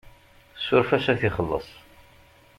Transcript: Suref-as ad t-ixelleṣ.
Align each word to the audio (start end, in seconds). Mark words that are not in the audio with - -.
Suref-as 0.65 1.05
ad 1.11 1.17
t-ixelleṣ. 1.19 1.67